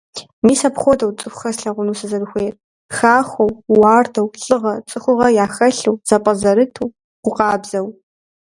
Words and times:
Мис 0.45 0.61
апхуэдэут 0.67 1.17
цӀыхухэр 1.21 1.53
слъэгъуну 1.57 1.97
сызэрыхуейр: 1.99 2.53
хахуэу, 2.95 3.51
уардэу, 3.79 4.27
лӀыгъэ, 4.43 4.73
цӀыхугъэ 4.89 5.27
яхэлъу, 5.43 5.99
зэпӀэзэрыту, 6.07 6.93
гу 7.23 7.31
къабзэу. 7.35 7.87